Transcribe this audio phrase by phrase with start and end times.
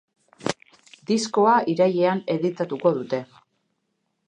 [1.11, 3.23] Diskoa irailean editatuko dute.